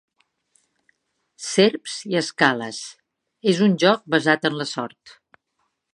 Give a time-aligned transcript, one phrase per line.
[1.47, 2.81] "Serps i escales"
[3.53, 5.17] és un joc basat en la sort.